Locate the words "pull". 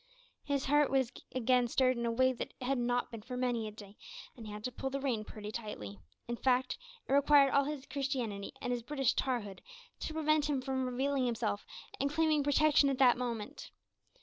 4.71-4.89